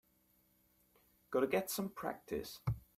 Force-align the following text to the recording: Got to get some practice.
Got 1.29 1.41
to 1.41 1.47
get 1.47 1.69
some 1.69 1.89
practice. 1.89 2.59